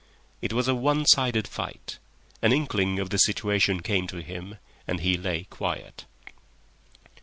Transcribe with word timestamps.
It 0.41 0.51
was 0.51 0.67
a 0.67 0.73
one 0.73 1.05
sided 1.05 1.47
fight. 1.47 1.99
An 2.41 2.51
inkling 2.51 2.97
of 2.97 3.11
the 3.11 3.19
situation 3.19 3.81
came 3.83 4.07
to 4.07 4.23
him 4.23 4.57
and 4.87 5.01
he 5.01 5.15
lay 5.15 5.43
quiet. 5.43 6.05